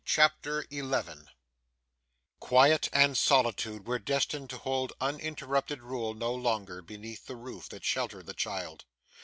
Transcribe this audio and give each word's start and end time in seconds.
CHAPTER 0.03 0.65
11 0.71 1.29
Quiet 2.39 2.89
and 2.91 3.15
solitude 3.15 3.85
were 3.85 3.99
destined 3.99 4.49
to 4.49 4.57
hold 4.57 4.93
uninterrupted 4.99 5.83
rule 5.83 6.15
no 6.15 6.33
longer, 6.33 6.81
beneath 6.81 7.27
the 7.27 7.35
roof 7.35 7.69
that 7.69 7.85
sheltered 7.85 8.25
the 8.25 8.33
child. 8.33 8.85